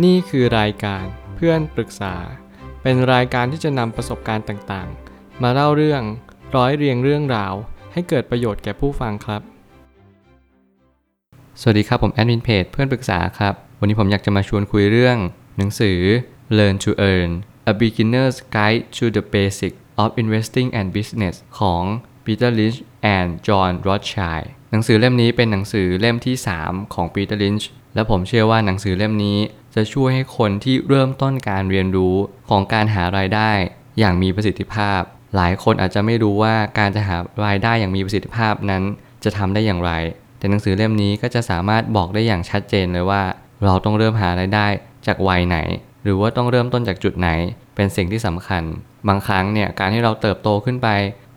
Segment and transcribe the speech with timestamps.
[0.00, 1.04] นี่คือรายการ
[1.36, 2.14] เพื่อนปรึกษา
[2.82, 6.02] เป็นรายการที่จะนำประสบการณ์ต่างๆ มาเล่าเรื่อง
[6.56, 7.54] ร้อยเรียงเรื่องราว
[7.92, 9.42] ให้เกิดประโยชน์แก่ผู้ฟังครับ
[11.60, 15.16] สวัสดีครับผมแอดมินเพจเพื่อนปรึกษาครับ วันนี้ผมอยากจะมาชวนคุยเรื่อง
[15.56, 15.98] หนังสือ
[16.58, 17.30] Learn to Earn
[17.70, 21.82] A Beginner's Guide to the Basics of Investing and Business ของ
[22.24, 22.78] Peter Lynch
[23.16, 27.64] and John Rothschild หนังสือเล่มนี้เป็นหนังสือเล่มที่ 3 ของ Peter Lynch
[27.94, 29.38] และผมเชื่อว่าหนังสือเล่มนี้
[29.74, 32.16] จะช่วยให้คนที่เริ่มต้นการเรียนรู้
[32.48, 33.50] ของการหารายได้
[33.98, 35.00] อย่างมีประสิทธิภาพ
[35.36, 38.82] หลายคนอาจจะไม่รู้ว่าการจะหารายได้อย่างมีประสิทธิภาพนั้น
[39.24, 39.92] จะทำได้อย่างไร
[40.38, 43.22] แต่หนังสือเล่มนี้ก็จะสามารถบอกได้อย่างชัดเจนเลยว่า
[43.64, 44.66] เราต้องเริ่มหารายได้
[45.06, 45.58] จากวัยไหน
[46.04, 47.28] หรือว่าต้องเริ่มต้นจากจุดไหน
[47.74, 48.62] เป็นสิ่งที่สำคัญ
[49.08, 50.88] บางครั้งเนี่ยการที่เราเติบโตขึ้นไป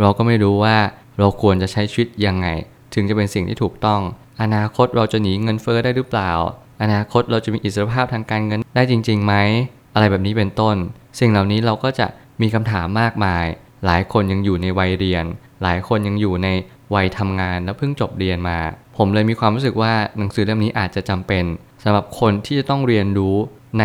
[0.00, 0.76] เราก็ไม่รู้ว่า
[1.18, 2.48] เราควรจะใช้ชีวิตยังไง
[2.94, 4.00] ถึงจะเป็นสิ่งที่ถูกต้อง
[4.42, 6.30] อนาคตเราจะหนีเงินเฟ้อได้หรือเปล่า
[6.82, 9.34] อนาคตเราจะมีอิสรภาพทางการเงินได้จริงๆไหม
[9.94, 10.76] อะไรแบบนี้เป็นต้น
[11.20, 12.06] สิ่งเหล่านี้เราก็จะ
[12.42, 13.46] มีคำถามมากมาย
[13.86, 15.24] หลายคนยังอยู่ในวัยเรียน
[15.62, 16.48] หลายคนยังอยู่ใน
[16.94, 18.58] วัยทำงานแล้วเพิ่งจบเรียนมา
[18.96, 21.44] ผมเลยมีความรู้สึกว่าหนังสือเล่มนี้อาจจะจำเป็น
[21.82, 23.36] สำหรับคนที่จะต้องเรียนรู้
[23.78, 23.84] ใน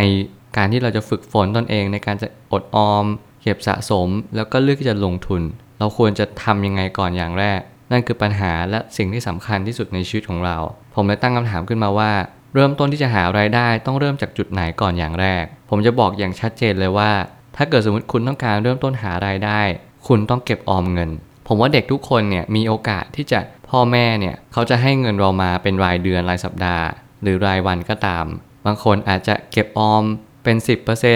[0.58, 3.06] การที่เราจะฝึกฝนตนเอง ในการจะอดออม
[3.42, 5.42] เก็บสะสม แล้วก็เลือกที่จะลงทุน
[5.80, 7.60] เราควรจะทำยังไงก่อนอย่างแรก
[7.92, 10.58] นั่นคือปัญหาและสิ่งที่สำคัญที่สุดในชีวิตของเรา
[10.96, 12.12] ผมเลยตั้งคำถามขึ้นมาว่า
[12.56, 17.12] เริ่มต้นที่จะหารายได้ต้องเริ่มจากจุดไหนก่อนอย่างแรก ผมจะบอกอย่างชัดเจนเลยว่า
[17.56, 19.62] ถ้าเกิดสมมติคุณต้องการเริ่มต้นหารายได้
[20.08, 21.10] คุณต้องเก็บออมเงิน
[21.48, 23.40] ผมว่าเด็กทุกคนเนี่ยมีโอกาสที่จะ
[23.70, 26.86] พ่อแม่เนี่ยเขาจะให้เงินเรามาเป็นรายเดือนรายสัปดาห์
[27.22, 28.26] หรือรายวันก็ตาม
[28.66, 30.04] บางคนอาจจะเก็บออม
[30.44, 30.58] เป็น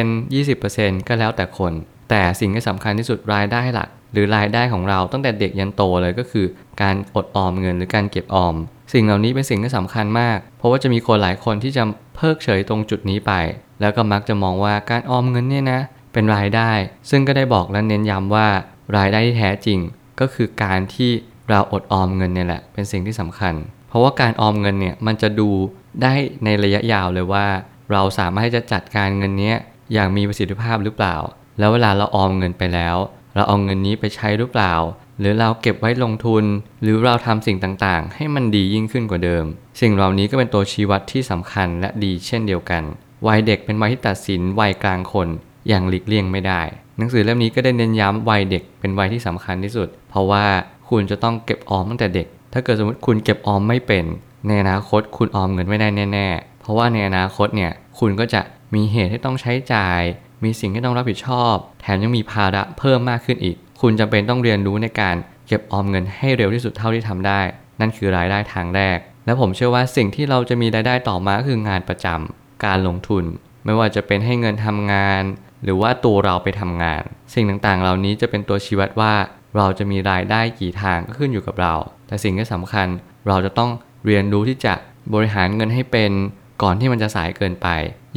[0.08, 1.74] 10% 20%ก็แล้วแต่คน
[2.10, 6.46] แต่สิ่งที่สำคัญที่สุดรายได้หลัก หรือรายได้ของเราตั้งแต่เด็กยันโตเลยก็คือ
[6.82, 8.56] การอดออมเงินหรือการเก็บออม
[8.94, 11.84] สิ่งเหล่านี้เป็นสิ่งที่สำคัญมาก เพราะว่าจะมีคนหลายคนที่จะ
[12.16, 13.32] เพิกเฉยตรงจุดนี้ไป
[13.82, 15.82] แล้วก็มักจะมองว่าการออมเงินเนี่ยนะ
[16.14, 16.72] เป็นรายได้
[17.10, 18.48] ซึ่งก็ได้บอกและเน้นย้ำว่า
[18.98, 19.80] รายได้ที่แท้จริง
[20.20, 21.12] ก็คือการที่
[21.50, 23.54] เราอดออมเงินเนี่ยแหละเป็นสิ่งที่สำคัญ
[23.90, 25.50] เพราะว่าการออมเงินเนี่ยมันจะดู
[26.02, 26.14] ได้
[26.44, 27.46] ในระยะยาวเลยว่า
[27.92, 29.54] เราสามารถที่จะจัดการเงินนี้
[29.94, 31.16] อย่างมีประสิทธิภาพหรือเปล่า
[31.60, 32.96] แล้วเวลาเราออมเงินไปแล้ว
[33.36, 34.74] เราเอาเงินนี้ไปใช้หรือเปล่า
[35.20, 36.44] หรือเราเก็บไว้ลงทุน
[36.82, 39.46] หรือเราทำสิ่งต่างๆ ให้มันดียิ่งขึ้นกว่าเดิม
[39.82, 42.84] สิ่งเหล่านี้ก็เป็นตัวชี้วัดที่สำคัญและดีเช่นเดียวกัน
[43.28, 45.28] วัยเด็กเป็นวัยที่ตัดสินวัยกลางคน
[45.68, 46.62] อย่างหลีกเลี่ยงไม่ได้
[46.98, 50.46] หนังสือเล่มนี้ก็ได้เน้นย้ำวัยเด็กเป็นวัยที่สำคัญที่สุด เพราะว่า
[50.90, 54.06] คุณจะต้องเก็บออมตั้งแต่เด็ก ถ้าเกิดสมมติคุณเก็บออมไม่เป็น
[54.48, 58.42] ในอนาคตคุณออมเงินไม่ได้แน่ ๆ เพราะว่าในอนาคตเนี่ยคุณก็จะ
[58.76, 60.02] มีเหตุที่ต้องใช้จ่าย
[60.44, 65.16] มีสิ่งที่ต้องรับผิดชอบ แถมยังมีภาระเพิ่มมากขึ้นอีก คุณจำเป็นต้องเรียนรู้ในการ
[65.48, 67.42] เก็บออมเงินให้เร็วที่สุดเท่าที่ทำได้
[67.80, 73.24] นั่นคือรายได้ทางแรก และผมเชื่อว่าสิ่งที่เราจะมีรายได้ต่อมาคืองานประจำการลงทุน
[73.66, 75.24] ไม่ว่าจะเป็นให้เงินทำงาน
[75.64, 79.14] หรือว่าตัวเราไปทำงาน สิ่งต่างๆ เหล่านี้จะเป็นตัวชี้วัดว่า
[79.58, 81.74] เราจะมีรายได้กี่ทางก็ขึ้นอยู่กับเรา
[82.08, 82.88] แต่สิ่งที่สำคัญ
[83.28, 83.72] เราจะต้อง
[84.06, 84.74] เรียนรู้ที่จะ
[85.14, 86.12] บริหารเงินให้เป็น
[86.64, 87.68] ก่อนที่มันจะสายเกินไป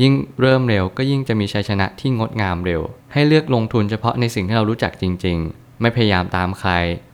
[0.00, 2.82] ยิ่งเริ่มเร็วก็ยิ่งจะมีชัยชนะที่งดงามเร็ว
[3.12, 6.72] ให้เลือกลงทุนเฉพาะในสิ่งที่เรารู้จักจริง ๆ ไม่พยายามตามใคร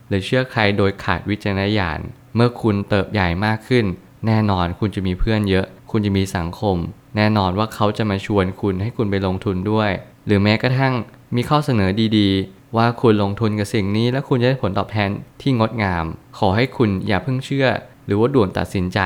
[0.09, 2.01] หรือเชื่อใครโดยขาดวิจารณญาณ
[2.35, 3.85] เมื่อคุณเติบใหญ่มากขึ้น
[4.27, 6.77] แน่นอนคุณจะมีเพื่อนเยอะ คุณจะมีสังคม
[7.17, 9.91] แน่นอนว่าเขาจะมาชวนคุณให้คุณไปลงทุนด้วย
[10.27, 10.95] หรือแม้กระทั่ง
[11.37, 15.11] มีข้อเสนอดีๆ ว่าคุณลงทุนกับสิ่งนี้ แล้วคุณจะได้ผลตอบแทน
[15.43, 16.05] ที่งดงาม
[16.39, 17.69] ขอให้คุณอย่าเพิ่งเชื่อ
[18.07, 19.01] หรือว่าด่วนตัดสินใจ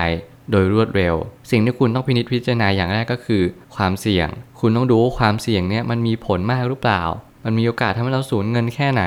[0.52, 1.14] โดยรวดเร็ว
[1.50, 3.42] สิ่งที่คุณต้องพินิจพิจารณาอย่างแรกก็คือ
[3.76, 4.28] ความเสี่ยง
[4.60, 7.02] คุณต้องดูว่าความเสี่ยงเนี่ยมันมีผลมากหรือเปล่า
[7.44, 9.04] มันมีโอกาสทำให้เราสูญเงินแค่ไหน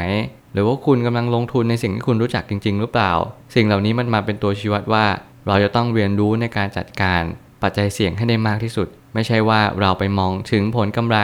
[0.53, 3.11] หรือว่าคุณกำลังลงทุนในสิ่งที่คุณรู้จักจริง ๆ หรือเปล่า
[3.56, 5.06] สิ่งเหล่านี้มันมาเป็นตัวชี้วัดว่า
[5.47, 7.22] เราจะต้องเรียนรู้ในการจัดการ
[7.63, 11.17] ปัจจัยเสี่ยงให้ได้มากที่สุด ไม่ใช่ว่าเราไปมองถึงผลกำไร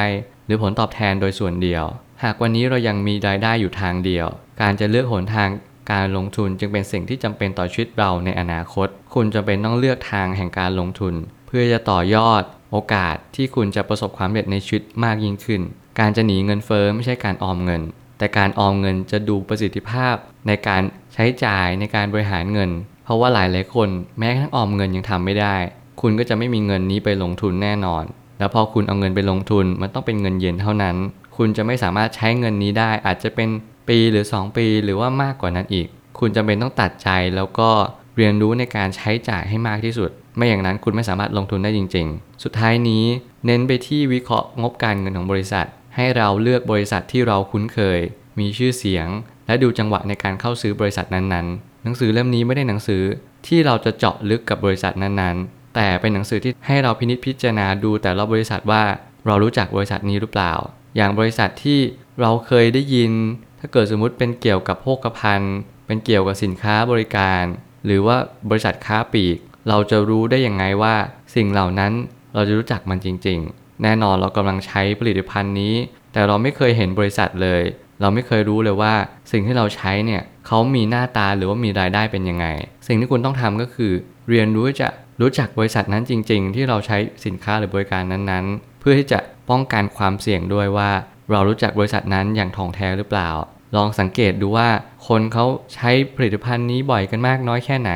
[0.46, 1.84] หรือผลตอบแทนโดยส่วนเดียว
[2.24, 4.28] หากวันนี้เรายังมีรายได้อยู่ทางเดียว
[4.62, 5.50] การจะเลือกหนทาง
[5.91, 11.13] การลงทุนจึงเป็นสิ่งที่จำเป็นต่อชีวิตเราในอนาคต คุณจะเป็นต้องเลือกทางแห่งการลงทุน
[11.47, 15.61] เพื่อจะต่อยอด โอกาสที่คุณจะประสบความสำเร็จในชีวิตมากยิ่งขึ้น
[15.99, 17.82] การจะหนีเงินเฟ้อไม่ใช่การออมเงิน
[18.17, 20.16] แต่การออมเงินจะดูประสิทธิภาพ
[20.47, 20.82] ในการ
[21.14, 22.70] ใช้จ่ายในการบริหารเงิน
[23.03, 23.90] เพราะว่าหลายหลายคน
[24.20, 25.55] แม้กระทั่งออมเงินยังทำไม่ได้
[26.02, 28.03] คุณก็จะไม่มีเงินนี้ไปลงทุนแน่นอน
[28.40, 30.96] แล้วพอคุณเอาเงินไปลงทุนมันต้องเป็นเงินเย็นเท่านั้น
[31.37, 33.49] คุณจะไม่สามารถใช้เงินนี้ได้อาจจะเป็น
[33.90, 35.88] ปีหรือ 2 ปี หรือว่ามากกว่านั้นอีก
[36.20, 37.70] คุณจำเป็นต้องตัดใจแล้วก็
[38.18, 43.04] เรียนรู้ในการใช้จ่ายให้มากที่สุด ไม่อย่างนั้นคุณไม่สามารถลงทุนได้จริง ๆ สุดท้ายนี้
[43.46, 48.00] เน้นไปที่วิเคราะห์งบการเงินของบริษัท ให้เราเลือกบริษัทที่เราคุ้นเคย
[48.40, 49.08] มีชื่อเสียง
[49.48, 53.04] และดูจังหวะในการเข้าซื้อบริษัทนั้นๆ หนังสือเล่มนี้ไม่ได้หนังสือ
[53.48, 58.84] ที่เราจะเจาะลึกกับบริษัทนั้นๆ แต่เป็นหนังสือที่ให้เราพินิจพิจารณาดูแต่ละบริษัทว่า
[59.26, 60.54] เรารู้จักบริษัทนี้หรือเปล่า
[60.96, 61.80] อย่างบริษัทที่
[62.22, 63.12] เราเคยได้ยิน
[63.61, 65.55] ถ้าเกิดสมมุติเป็นเกี่ยวกับโภคภัณฑ์
[65.87, 67.43] เป็นเกี่ยวกับสินค้าบริการ
[67.85, 68.17] หรือว่า
[68.49, 69.37] บริษัทค้าปลีก
[69.69, 70.96] เราจะรู้ได้ยังไงว่า
[71.35, 71.93] สิ่งเหล่านั้น
[72.34, 75.75] เราจะรู้จักมันจริง ๆ แน่นอนเรากำลังใช้ผลิตภัณฑ์นี้
[76.13, 77.61] แต่เราไม่เคยเห็นบริษัทเลย
[78.02, 78.93] เราไม่เคยรู้เลยว่า
[79.31, 82.46] สิ่งที่เราใช้เนี่ยเขามีหน้าตาหรือว่ามีรายได้เป็นยังไง
[82.87, 83.91] สิ่งที่คุณต้องทำก็คือ
[84.29, 84.90] เรียนรู้จะ
[85.22, 89.19] รู้จักบริษัทนั้นจริง ๆ ที่เราใช้สินค้าหรือบริการนั้นๆ เพื่อที่จะ
[89.49, 90.91] ป้องกันความเสี่ยงด้วยว่า
[91.32, 93.30] เรารู้จักบริษัทนั้นอย่างท่องแท้หรือเปล่า
[93.76, 94.70] ลองสังเกตดูว่า
[95.08, 97.92] คนเขาใช้ผลิตภัณฑ์นี้บ่อยกันมากน้อยแค่ไหน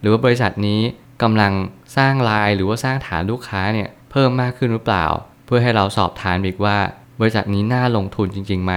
[0.00, 0.80] หรือว่าบริษัทนี้
[1.22, 1.52] กำลัง
[1.96, 5.06] สร้างรายหรือว่าสร้างฐานลูกค้าเนี่ยเพิ่มมากขึ้นหรือเปล่า
[5.46, 6.78] เพื่อให้เราสอบทานอีกว่า
[7.20, 8.74] บริษัทนี้น่าลงทุนจริงๆไหม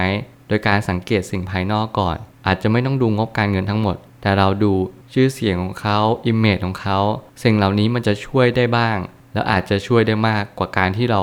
[0.48, 2.16] โดยการสังเกตสิ่งภายนอกก่อน
[2.46, 4.72] อาจจะไม่ต้องดูงบการเงินทั้งหมด แต่เราดู
[5.12, 6.98] ชื่อเสียงของเขาอิมเมจของเขา
[7.42, 8.98] สิ่งเหล่านี้มันจะช่วยได้บ้าง
[9.32, 11.22] แล้วอาจจะช่วยได้มากกว่าการที่เรา